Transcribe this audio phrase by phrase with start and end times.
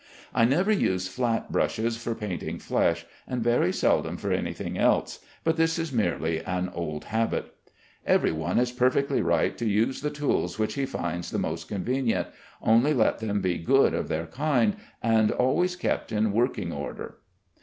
[0.33, 5.19] I never use flat brushes for painting flesh, and very seldom for any thing else,
[5.43, 7.53] but this is merely an old habit.
[8.03, 12.29] Every one is perfectly right to use the tools which he finds the most convenient,
[12.63, 17.19] only let them be good of their kind, and always kept in working order.